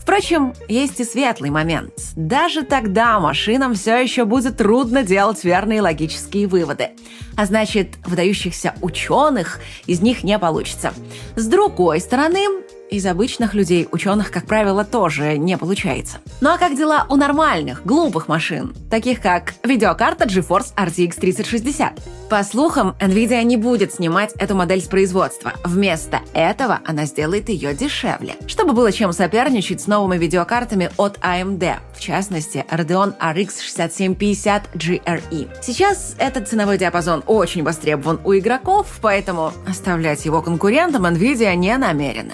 Впрочем, 0.01 0.53
есть 0.67 0.99
и 0.99 1.05
светлый 1.05 1.51
момент. 1.51 1.93
Даже 2.17 2.63
тогда 2.65 3.21
машинам 3.21 3.75
все 3.75 3.99
еще 3.99 4.25
будет 4.25 4.57
трудно 4.57 5.05
делать 5.05 5.45
верные 5.45 5.81
логические 5.81 6.49
выводы. 6.49 6.91
А 7.37 7.47
значит, 7.47 7.91
выдающихся 8.05 8.75
ученых 8.83 9.61
из 9.87 10.01
них 10.01 10.25
не 10.25 10.41
получится. 10.41 10.93
С 11.37 11.47
другой 11.47 12.01
стороны, 12.01 12.47
из 12.91 13.07
обычных 13.07 13.55
людей 13.55 13.89
ученых, 13.91 14.31
как 14.31 14.47
правило, 14.47 14.85
тоже 14.85 15.39
не 15.39 15.57
получается. 15.59 16.19
Ну 16.41 16.51
а 16.51 16.59
как 16.59 16.77
дела 16.77 17.07
у 17.09 17.17
нормальных, 17.17 17.85
глупых 17.85 18.29
машин, 18.29 18.75
таких 18.91 19.21
как 19.21 19.55
видеокарта 19.63 20.25
GeForce 20.25 20.75
RTX 20.75 21.21
3060? 21.21 22.01
По 22.29 22.43
слухам, 22.43 22.97
Nvidia 23.01 23.43
не 23.45 23.57
будет 23.57 23.95
снимать 23.95 24.33
эту 24.35 24.55
модель 24.55 24.81
с 24.81 24.87
производства. 24.87 25.53
Вместо 25.65 26.21
этого 26.35 26.81
она 26.85 27.05
сделает 27.05 27.49
ее 27.49 27.75
дешевле, 27.75 28.35
чтобы 28.47 28.73
было 28.73 28.91
чем 28.91 29.13
соперничать 29.13 29.81
с 29.81 29.87
новыми 29.87 30.19
видеокартами 30.19 30.91
от 30.97 31.19
AMD, 31.19 31.77
в 31.95 32.01
частности, 32.01 32.65
Radeon 32.71 33.15
RX 33.19 33.61
6750 33.63 34.75
GRE. 34.75 35.49
Сейчас 35.63 36.17
этот 36.19 36.49
ценовой 36.49 36.79
диапазон 36.79 37.23
очень 37.27 37.63
востребован 37.63 38.21
у 38.25 38.35
игроков, 38.35 38.99
поэтому 39.01 39.53
оставлять 39.67 40.25
его 40.25 40.43
конкурентам 40.43 41.07
Nvidia 41.07 41.55
не 41.55 41.77
намерена. 41.77 42.33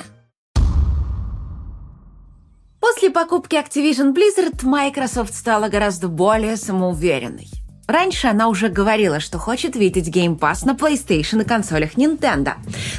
После 2.83 3.11
покупки 3.11 3.55
Activision 3.55 4.13
Blizzard 4.13 4.65
Microsoft 4.65 5.35
стала 5.35 5.69
гораздо 5.69 6.09
более 6.09 6.57
самоуверенной. 6.57 7.49
Раньше 7.87 8.27
она 8.27 8.49
уже 8.49 8.71
говорила, 8.71 9.21
что 9.21 9.39
хочет 9.39 9.77
видеть 9.77 10.09
Game 10.09 10.37
Pass 10.37 10.67
на 10.67 10.73
PlayStation 10.73 11.43
и 11.43 11.45
консолях 11.45 11.95
Nintendo. 11.95 12.55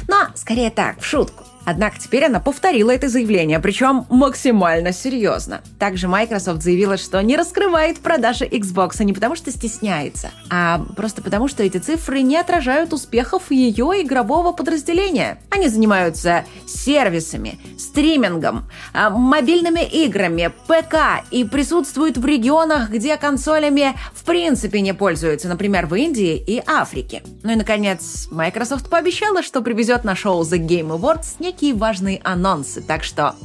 Но 0.08 0.28
скорее 0.36 0.70
так, 0.70 1.00
в 1.00 1.04
шутку. 1.04 1.44
Однако 1.64 1.98
теперь 1.98 2.24
она 2.24 2.40
повторила 2.40 2.90
это 2.90 3.08
заявление, 3.08 3.58
причем 3.58 4.06
максимально 4.10 4.92
серьезно. 4.92 5.62
Также 5.78 6.08
Microsoft 6.08 6.62
заявила, 6.62 6.96
что 6.96 7.20
не 7.22 7.36
раскрывает 7.36 8.00
продажи 8.00 8.44
Xbox 8.44 9.02
не 9.04 9.12
потому, 9.12 9.34
что 9.34 9.50
стесняется, 9.50 10.30
а 10.50 10.84
просто 10.96 11.22
потому, 11.22 11.48
что 11.48 11.62
эти 11.62 11.78
цифры 11.78 12.22
не 12.22 12.36
отражают 12.36 12.92
успехов 12.92 13.50
ее 13.50 14.02
игрового 14.02 14.52
подразделения. 14.52 15.38
Они 15.50 15.68
занимаются 15.68 16.44
сервисами, 16.66 17.58
стримингом, 17.78 18.68
а, 18.92 19.10
мобильными 19.10 19.84
играми, 19.84 20.52
ПК 20.66 21.24
и 21.30 21.44
присутствуют 21.44 22.18
в 22.18 22.26
регионах, 22.26 22.90
где 22.90 23.16
консолями 23.16 23.94
в 24.12 24.24
принципе 24.24 24.80
не 24.80 24.94
пользуются, 24.94 25.48
например, 25.48 25.86
в 25.86 25.94
Индии 25.94 26.36
и 26.36 26.62
Африке. 26.66 27.22
Ну 27.42 27.52
и, 27.52 27.56
наконец, 27.56 28.28
Microsoft 28.30 28.88
пообещала, 28.90 29.42
что 29.42 29.60
привезет 29.62 30.04
на 30.04 30.14
шоу 30.14 30.42
The 30.42 30.58
Game 30.58 30.98
Awards 30.98 31.36
некие 31.54 31.74
важные 31.74 32.20
анонсы, 32.24 32.80
так 32.80 33.04
что 33.04 33.36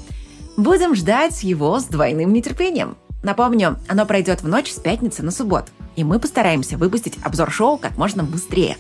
будем 0.58 0.96
ждать 0.96 1.44
его 1.44 1.80
с 1.80 1.86
двойным 1.86 2.34
нетерпением. 2.34 2.98
Напомню, 3.22 3.78
оно 3.88 4.06
пройдет 4.06 4.42
в 4.42 4.48
ночь 4.48 4.72
с 4.72 4.80
пятницы 4.80 5.22
на 5.22 5.32
субботу, 5.32 5.72
и 5.96 6.04
мы 6.04 6.20
постараемся 6.20 6.78
выпустить 6.78 7.20
обзор 7.24 7.52
шоу 7.52 7.78
как 7.78 7.98
можно 7.98 8.24
быстрее. 8.24 8.78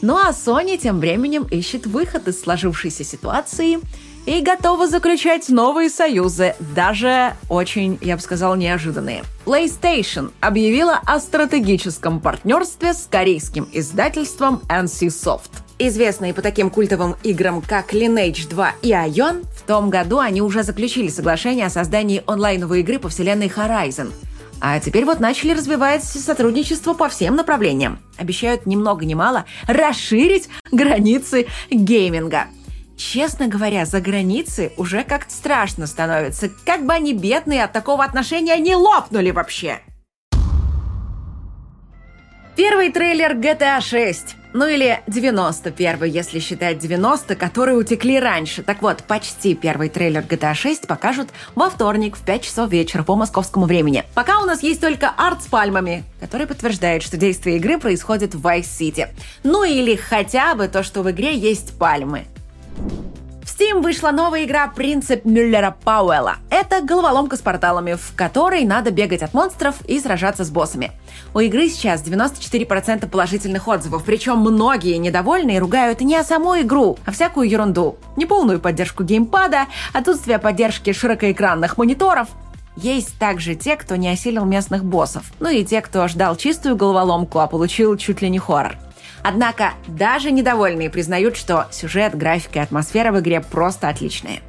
Ну 0.00 0.16
а 0.16 0.30
Sony 0.30 0.78
тем 0.78 1.00
временем 1.00 1.44
ищет 1.44 1.86
выход 1.86 2.28
из 2.28 2.40
сложившейся 2.40 3.02
ситуации 3.02 3.78
и 4.26 4.40
готова 4.40 4.86
заключать 4.86 5.48
новые 5.48 5.90
союзы, 5.90 6.54
даже 6.60 7.34
очень, 7.48 7.98
я 8.00 8.16
бы 8.16 8.22
сказал, 8.22 8.54
неожиданные. 8.54 9.24
PlayStation 9.44 10.30
объявила 10.40 11.00
о 11.04 11.18
стратегическом 11.18 12.20
партнерстве 12.20 12.94
с 12.94 13.08
корейским 13.10 13.68
издательством 13.72 14.62
NC 14.68 15.08
Soft. 15.08 15.61
Известные 15.84 16.32
по 16.32 16.42
таким 16.42 16.70
культовым 16.70 17.16
играм, 17.24 17.60
как 17.60 17.92
Lineage 17.92 18.48
2 18.48 18.74
и 18.82 18.90
Ion, 18.92 19.44
в 19.52 19.62
том 19.62 19.90
году 19.90 20.20
они 20.20 20.40
уже 20.40 20.62
заключили 20.62 21.08
соглашение 21.08 21.66
о 21.66 21.70
создании 21.70 22.22
онлайновой 22.24 22.80
игры 22.80 23.00
по 23.00 23.08
вселенной 23.08 23.48
Horizon– 23.48 24.12
а 24.64 24.78
теперь 24.78 25.04
вот 25.04 25.18
начали 25.18 25.54
развивать 25.54 26.04
сотрудничество 26.04 26.94
по 26.94 27.08
всем 27.08 27.34
направлениям. 27.34 27.98
Обещают 28.16 28.64
ни 28.64 28.76
много 28.76 29.04
ни 29.04 29.14
мало 29.14 29.44
расширить 29.66 30.48
границы 30.70 31.48
гейминга. 31.68 32.46
Честно 32.96 33.48
говоря, 33.48 33.84
за 33.86 34.00
границы 34.00 34.72
уже 34.76 35.02
как-то 35.02 35.34
страшно 35.34 35.88
становится. 35.88 36.48
Как 36.64 36.86
бы 36.86 36.92
они 36.92 37.12
бедные 37.12 37.64
от 37.64 37.72
такого 37.72 38.04
отношения 38.04 38.56
не 38.58 38.76
лопнули 38.76 39.32
вообще. 39.32 39.80
Первый 42.54 42.92
трейлер 42.92 43.34
GTA 43.34 43.80
6 43.80 44.36
ну 44.52 44.66
или 44.66 45.00
91 45.06 46.04
если 46.04 46.38
считать 46.38 46.78
90, 46.78 47.36
которые 47.36 47.76
утекли 47.76 48.18
раньше. 48.18 48.62
Так 48.62 48.82
вот, 48.82 49.02
почти 49.04 49.54
первый 49.54 49.88
трейлер 49.88 50.20
GTA 50.20 50.54
6 50.54 50.86
покажут 50.86 51.28
во 51.54 51.70
вторник 51.70 52.16
в 52.16 52.24
5 52.24 52.42
часов 52.42 52.70
вечера 52.70 53.02
по 53.02 53.16
московскому 53.16 53.66
времени. 53.66 54.04
Пока 54.14 54.40
у 54.40 54.44
нас 54.44 54.62
есть 54.62 54.80
только 54.80 55.10
арт 55.16 55.42
с 55.42 55.46
пальмами, 55.46 56.04
который 56.20 56.46
подтверждает, 56.46 57.02
что 57.02 57.16
действие 57.16 57.56
игры 57.56 57.78
происходит 57.78 58.34
в 58.34 58.46
Vice 58.46 58.62
City. 58.62 59.08
Ну 59.44 59.64
или 59.64 59.96
хотя 59.96 60.54
бы 60.54 60.68
то, 60.68 60.82
что 60.82 61.02
в 61.02 61.10
игре 61.10 61.36
есть 61.36 61.78
пальмы. 61.78 62.26
Steam 63.52 63.82
вышла 63.82 64.12
новая 64.12 64.44
игра 64.44 64.66
«Принцип 64.68 65.24
Мюллера 65.26 65.76
Пауэлла». 65.84 66.36
Это 66.48 66.80
головоломка 66.80 67.36
с 67.36 67.40
порталами, 67.40 67.94
в 67.94 68.14
которой 68.16 68.64
надо 68.64 68.90
бегать 68.90 69.22
от 69.22 69.34
монстров 69.34 69.82
и 69.82 70.00
сражаться 70.00 70.44
с 70.44 70.50
боссами. 70.50 70.92
У 71.34 71.40
игры 71.40 71.68
сейчас 71.68 72.02
94% 72.02 73.06
положительных 73.08 73.68
отзывов, 73.68 74.04
причем 74.04 74.38
многие 74.38 74.96
недовольные 74.96 75.58
ругают 75.58 76.00
не 76.00 76.22
саму 76.24 76.60
игру, 76.62 76.98
а 77.04 77.10
всякую 77.10 77.50
ерунду. 77.50 77.96
Неполную 78.16 78.58
поддержку 78.58 79.02
геймпада, 79.04 79.66
отсутствие 79.92 80.38
поддержки 80.38 80.92
широкоэкранных 80.92 81.76
мониторов, 81.76 82.28
есть 82.76 83.18
также 83.18 83.54
те, 83.54 83.76
кто 83.76 83.96
не 83.96 84.08
осилил 84.08 84.46
местных 84.46 84.82
боссов, 84.82 85.30
ну 85.40 85.50
и 85.50 85.62
те, 85.62 85.82
кто 85.82 86.08
ждал 86.08 86.36
чистую 86.36 86.74
головоломку, 86.76 87.38
а 87.38 87.46
получил 87.46 87.98
чуть 87.98 88.22
ли 88.22 88.30
не 88.30 88.38
хоррор. 88.38 88.76
Однако 89.22 89.74
даже 89.86 90.30
недовольные 90.30 90.90
признают, 90.90 91.36
что 91.36 91.66
сюжет, 91.70 92.16
графика 92.16 92.58
и 92.58 92.62
атмосфера 92.62 93.12
в 93.12 93.20
игре 93.20 93.40
просто 93.40 93.88
отличные. 93.88 94.40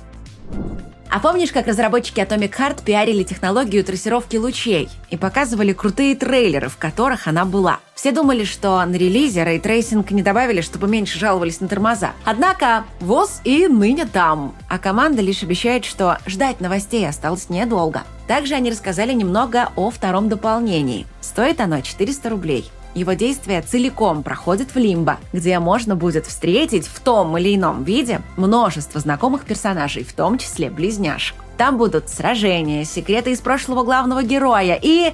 А 1.13 1.19
помнишь, 1.19 1.51
как 1.51 1.67
разработчики 1.67 2.19
Atomic 2.21 2.57
Heart 2.57 2.83
пиарили 2.83 3.21
технологию 3.21 3.83
трассировки 3.83 4.35
лучей 4.35 4.89
и 5.11 5.15
показывали 5.15 5.71
крутые 5.71 6.15
трейлеры, 6.15 6.69
в 6.69 6.77
которых 6.77 7.27
она 7.27 7.45
была? 7.45 7.81
Все 7.93 8.11
думали, 8.11 8.45
что 8.45 8.83
на 8.83 8.95
релизе 8.95 9.45
ray 9.45 9.64
tracing 9.64 10.09
не 10.09 10.23
добавили, 10.23 10.61
чтобы 10.61 10.87
меньше 10.87 11.19
жаловались 11.19 11.61
на 11.61 11.67
тормоза. 11.67 12.13
Однако 12.25 12.85
воз 12.99 13.41
и 13.43 13.67
ныне 13.67 14.07
там. 14.07 14.55
А 14.67 14.79
команда 14.79 15.21
лишь 15.21 15.43
обещает, 15.43 15.85
что 15.85 16.17
ждать 16.25 16.59
новостей 16.59 17.07
осталось 17.07 17.47
недолго. 17.47 18.01
Также 18.27 18.55
они 18.55 18.71
рассказали 18.71 19.13
немного 19.13 19.69
о 19.75 19.91
втором 19.91 20.29
дополнении. 20.29 21.05
Стоит 21.21 21.61
оно 21.61 21.81
400 21.81 22.27
рублей. 22.27 22.71
Его 22.93 23.13
действие 23.13 23.61
целиком 23.61 24.21
проходит 24.21 24.75
в 24.75 24.77
Лимбо, 24.77 25.17
где 25.31 25.57
можно 25.59 25.95
будет 25.95 26.27
встретить 26.27 26.87
в 26.87 26.99
том 26.99 27.37
или 27.37 27.55
ином 27.55 27.83
виде 27.83 28.21
множество 28.37 28.99
знакомых 28.99 29.45
персонажей, 29.45 30.03
в 30.03 30.13
том 30.13 30.37
числе 30.37 30.69
близняшек. 30.69 31.35
Там 31.57 31.77
будут 31.77 32.09
сражения, 32.09 32.83
секреты 32.83 33.31
из 33.31 33.39
прошлого 33.39 33.83
главного 33.83 34.23
героя 34.23 34.77
и... 34.81 35.13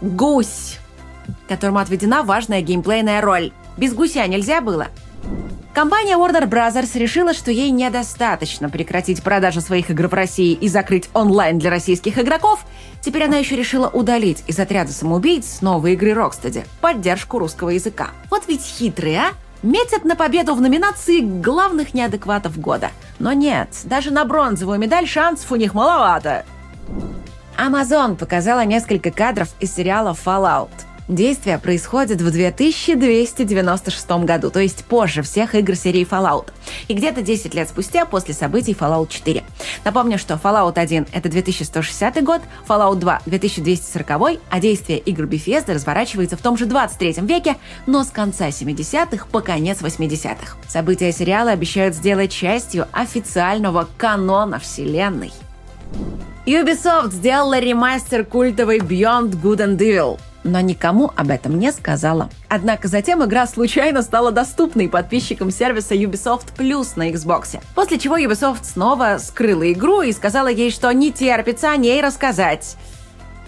гусь, 0.00 0.78
которому 1.48 1.78
отведена 1.78 2.22
важная 2.22 2.62
геймплейная 2.62 3.20
роль. 3.20 3.52
Без 3.76 3.92
гуся 3.94 4.26
нельзя 4.26 4.60
было. 4.60 4.88
Компания 5.78 6.16
Warner 6.16 6.48
Bros. 6.48 6.98
решила, 6.98 7.32
что 7.32 7.52
ей 7.52 7.70
недостаточно 7.70 8.68
прекратить 8.68 9.22
продажу 9.22 9.60
своих 9.60 9.90
игр 9.90 10.08
в 10.08 10.12
России 10.12 10.52
и 10.52 10.66
закрыть 10.66 11.08
онлайн 11.14 11.60
для 11.60 11.70
российских 11.70 12.18
игроков. 12.18 12.64
Теперь 13.00 13.26
она 13.26 13.36
еще 13.36 13.54
решила 13.54 13.86
удалить 13.86 14.42
из 14.48 14.58
отряда 14.58 14.90
самоубийц 14.90 15.60
новой 15.60 15.92
игры 15.92 16.14
Rocksteady 16.14 16.66
поддержку 16.80 17.38
русского 17.38 17.68
языка. 17.68 18.08
Вот 18.28 18.48
ведь 18.48 18.62
хитрые, 18.62 19.20
а? 19.20 19.30
Метят 19.62 20.04
на 20.04 20.16
победу 20.16 20.56
в 20.56 20.60
номинации 20.60 21.20
главных 21.20 21.94
неадекватов 21.94 22.58
года. 22.58 22.90
Но 23.20 23.32
нет, 23.32 23.68
даже 23.84 24.10
на 24.10 24.24
бронзовую 24.24 24.80
медаль 24.80 25.06
шансов 25.06 25.52
у 25.52 25.54
них 25.54 25.74
маловато. 25.74 26.44
Amazon 27.56 28.16
показала 28.16 28.64
несколько 28.64 29.12
кадров 29.12 29.50
из 29.60 29.76
сериала 29.76 30.12
Fallout. 30.12 30.70
Действие 31.08 31.56
происходит 31.58 32.20
в 32.20 32.30
2296 32.30 34.10
году, 34.24 34.50
то 34.50 34.60
есть 34.60 34.84
позже 34.84 35.22
всех 35.22 35.54
игр 35.54 35.74
серии 35.74 36.06
Fallout. 36.06 36.48
И 36.88 36.92
где-то 36.92 37.22
10 37.22 37.54
лет 37.54 37.66
спустя 37.66 38.04
после 38.04 38.34
событий 38.34 38.76
Fallout 38.78 39.08
4. 39.08 39.42
Напомню, 39.86 40.18
что 40.18 40.34
Fallout 40.34 40.78
1— 40.78 41.06
это 41.12 41.30
2160 41.30 42.22
год, 42.22 42.42
Fallout 42.68 42.96
2— 42.96 43.22
2240, 43.26 44.38
а 44.50 44.60
действие 44.60 44.98
игр 44.98 45.24
Bethesda 45.24 45.72
разворачивается 45.72 46.36
в 46.36 46.42
том 46.42 46.58
же 46.58 46.66
23 46.66 47.22
веке, 47.26 47.56
но 47.86 48.04
с 48.04 48.08
конца 48.08 48.48
70-х 48.48 49.28
по 49.32 49.40
конец 49.40 49.80
80-х. 49.80 50.58
События 50.68 51.10
сериала 51.10 51.52
обещают 51.52 51.94
сделать 51.94 52.32
частью 52.32 52.86
официального 52.92 53.88
канона 53.96 54.58
вселенной. 54.58 55.32
Ubisoft 56.44 57.12
сделала 57.12 57.58
ремастер 57.58 58.26
культовой 58.26 58.78
Beyond 58.78 59.40
Good 59.40 59.58
and 59.58 59.78
Evil 59.78 60.18
но 60.48 60.60
никому 60.60 61.12
об 61.14 61.30
этом 61.30 61.58
не 61.58 61.70
сказала. 61.72 62.30
Однако 62.48 62.88
затем 62.88 63.24
игра 63.24 63.46
случайно 63.46 64.02
стала 64.02 64.32
доступной 64.32 64.88
подписчикам 64.88 65.50
сервиса 65.50 65.94
Ubisoft 65.94 66.56
Plus 66.56 66.88
на 66.96 67.10
Xbox. 67.10 67.60
После 67.74 67.98
чего 67.98 68.18
Ubisoft 68.18 68.64
снова 68.64 69.18
скрыла 69.18 69.70
игру 69.72 70.02
и 70.02 70.12
сказала 70.12 70.48
ей, 70.48 70.70
что 70.70 70.90
не 70.92 71.12
терпится 71.12 71.70
о 71.70 71.76
ней 71.76 72.00
рассказать. 72.00 72.76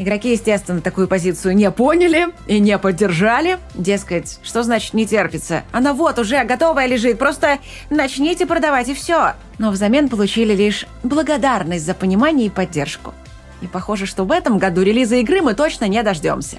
Игроки, 0.01 0.33
естественно, 0.33 0.81
такую 0.81 1.09
позицию 1.09 1.55
не 1.55 1.71
поняли 1.71 2.29
и 2.47 2.59
не 2.59 2.79
поддержали. 2.79 3.59
Дескать, 3.75 4.39
что 4.43 4.63
значит 4.63 4.95
не 4.95 5.07
терпится? 5.07 5.65
Она 5.73 5.93
вот 5.93 6.19
уже 6.19 6.43
готовая 6.45 6.87
лежит, 6.87 7.19
просто 7.19 7.59
начните 7.91 8.47
продавать 8.47 8.89
и 8.89 8.95
все. 8.95 9.35
Но 9.59 9.71
взамен 9.71 10.09
получили 10.09 10.55
лишь 10.55 10.87
благодарность 11.03 11.85
за 11.85 11.93
понимание 11.93 12.47
и 12.47 12.51
поддержку. 12.51 13.13
И 13.61 13.67
похоже, 13.67 14.07
что 14.07 14.25
в 14.25 14.33
этом 14.33 14.57
году 14.57 14.81
релиза 14.81 15.17
игры 15.17 15.43
мы 15.43 15.53
точно 15.53 15.85
не 15.85 16.03
дождемся. 16.03 16.57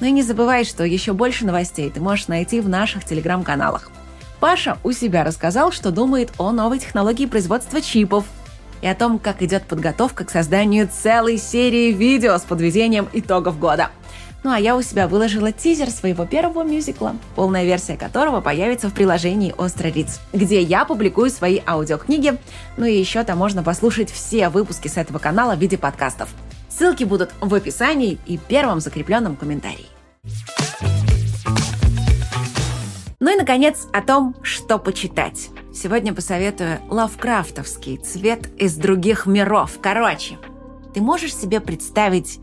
Ну 0.00 0.06
и 0.06 0.10
не 0.10 0.22
забывай, 0.22 0.64
что 0.64 0.84
еще 0.84 1.12
больше 1.12 1.46
новостей 1.46 1.90
ты 1.90 2.00
можешь 2.00 2.28
найти 2.28 2.60
в 2.60 2.68
наших 2.68 3.04
телеграм-каналах. 3.04 3.90
Паша 4.40 4.76
у 4.84 4.92
себя 4.92 5.24
рассказал, 5.24 5.72
что 5.72 5.90
думает 5.90 6.30
о 6.38 6.52
новой 6.52 6.78
технологии 6.78 7.26
производства 7.26 7.80
чипов 7.80 8.24
и 8.82 8.86
о 8.86 8.94
том, 8.94 9.18
как 9.18 9.42
идет 9.42 9.64
подготовка 9.64 10.24
к 10.24 10.30
созданию 10.30 10.88
целой 10.92 11.38
серии 11.38 11.92
видео 11.92 12.36
с 12.36 12.42
подведением 12.42 13.08
итогов 13.14 13.58
года. 13.58 13.90
Ну 14.44 14.52
а 14.52 14.60
я 14.60 14.76
у 14.76 14.82
себя 14.82 15.08
выложила 15.08 15.50
тизер 15.50 15.90
своего 15.90 16.26
первого 16.26 16.62
мюзикла, 16.62 17.16
полная 17.34 17.64
версия 17.64 17.96
которого 17.96 18.40
появится 18.40 18.88
в 18.88 18.92
приложении 18.92 19.54
«Остро 19.56 19.88
Риц», 19.88 20.20
где 20.32 20.60
я 20.60 20.84
публикую 20.84 21.30
свои 21.30 21.60
аудиокниги, 21.66 22.38
ну 22.76 22.84
и 22.84 22.96
еще 22.96 23.24
там 23.24 23.38
можно 23.38 23.64
послушать 23.64 24.10
все 24.10 24.50
выпуски 24.50 24.86
с 24.86 24.98
этого 24.98 25.18
канала 25.18 25.56
в 25.56 25.58
виде 25.58 25.78
подкастов– 25.78 26.28
Ссылки 26.76 27.04
будут 27.04 27.30
в 27.40 27.54
описании 27.54 28.18
и 28.26 28.36
первом 28.36 28.80
закрепленном 28.80 29.36
комментарии. 29.36 29.86
Ну 33.18 33.32
и, 33.32 33.36
наконец, 33.36 33.86
о 33.94 34.02
том, 34.02 34.36
что 34.42 34.78
почитать. 34.78 35.48
Сегодня 35.72 36.12
посоветую 36.12 36.80
лавкрафтовский 36.90 37.96
цвет 37.96 38.50
из 38.58 38.76
других 38.76 39.24
миров. 39.24 39.78
Короче, 39.80 40.36
ты 40.92 41.00
можешь 41.00 41.34
себе 41.34 41.60
представить 41.60 42.40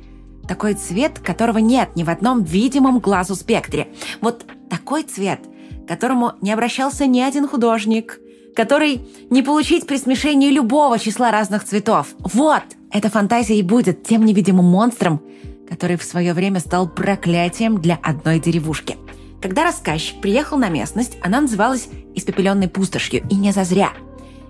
такой 0.48 0.74
цвет, 0.74 1.19
которого 1.19 1.60
нет 1.60 1.96
ни 1.96 2.04
в 2.04 2.10
одном 2.10 2.43
видимом 2.43 3.00
глазу 3.00 3.36
спектре. 3.36 3.89
Вот 4.19 4.46
такой 4.67 5.04
цвет, 5.04 5.41
которому 5.88 6.34
не 6.41 6.52
обращался 6.52 7.06
ни 7.06 7.19
один 7.19 7.48
художник, 7.48 8.19
который 8.56 9.08
не 9.30 9.43
получить 9.43 9.86
при 9.86 9.98
смешении 9.98 10.50
любого 10.50 10.98
числа 10.98 11.30
разных 11.30 11.63
цветов. 11.65 12.08
Вот– 12.17 12.63
эта 12.93 13.10
фантазия 13.10 13.58
и 13.58 13.63
будет 13.63 14.03
тем 14.03 14.23
невидимым 14.23 14.65
монстром, 14.65 15.21
который 15.67 15.97
в 15.97 16.03
свое 16.03 16.34
время 16.34 16.60
стал 16.60 16.88
проклятием 16.88 17.82
для 17.82 17.99
одной 18.01 18.39
деревушки. 18.39 18.97
Когда 19.41 19.63
рассказчик 19.63 20.21
приехал 20.21 20.58
на 20.58 20.69
местность, 20.69 21.17
она 21.21 21.41
называлась 21.41 21.89
«Испепеленной 22.15 22.69
пустошью», 22.69 23.23
и 23.29 23.36
не 23.36 23.51
зазря. 23.51 23.91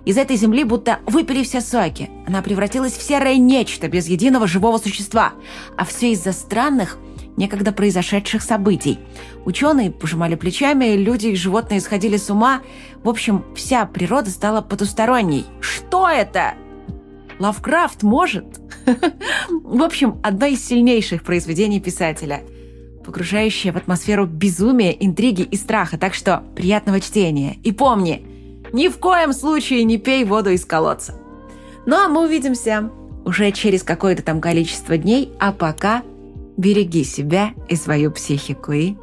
Из 0.04 0.18
этой 0.18 0.36
земли 0.36 0.64
будто 0.64 1.00
выпили 1.06 1.42
все 1.42 1.62
соки. 1.62 2.10
Она 2.26 2.42
превратилась 2.42 2.92
в 2.92 3.02
серое 3.02 3.38
нечто 3.38 3.88
без 3.88 4.06
единого 4.06 4.46
живого 4.46 4.76
существа. 4.76 5.32
А 5.78 5.86
все 5.86 6.12
из-за 6.12 6.32
странных, 6.32 6.98
некогда 7.38 7.72
произошедших 7.72 8.42
событий. 8.42 8.98
Ученые 9.46 9.90
пожимали 9.90 10.34
плечами, 10.34 10.96
люди 10.96 11.28
и 11.28 11.36
животные 11.36 11.80
сходили 11.80 12.18
с 12.18 12.28
ума. 12.28 12.60
В 13.02 13.08
общем, 13.08 13.42
вся 13.56 13.86
природа 13.86 14.28
стала 14.28 14.60
потусторонней. 14.60 15.46
Что 15.60 16.06
это? 16.06 16.54
Лавкрафт 17.38 18.02
может? 18.02 18.44
В 19.48 19.82
общем, 19.82 20.20
одно 20.22 20.46
из 20.46 20.64
сильнейших 20.64 21.22
произведений 21.22 21.80
писателя, 21.80 22.42
погружающее 23.04 23.72
в 23.72 23.76
атмосферу 23.76 24.26
безумия, 24.26 24.90
интриги 24.92 25.42
и 25.42 25.56
страха. 25.56 25.98
Так 25.98 26.14
что 26.14 26.42
приятного 26.56 27.00
чтения. 27.00 27.56
И 27.62 27.72
помни, 27.72 28.26
ни 28.72 28.88
в 28.88 28.98
коем 28.98 29.32
случае 29.32 29.84
не 29.84 29.98
пей 29.98 30.24
воду 30.24 30.50
из 30.50 30.64
колодца. 30.64 31.20
Ну 31.86 31.96
а 31.96 32.08
мы 32.08 32.24
увидимся 32.24 32.90
уже 33.24 33.52
через 33.52 33.82
какое-то 33.82 34.22
там 34.22 34.40
количество 34.40 34.96
дней, 34.96 35.30
а 35.38 35.52
пока 35.52 36.02
береги 36.56 37.04
себя 37.04 37.52
и 37.68 37.76
свою 37.76 38.10
психику 38.10 38.72
и 38.72 38.94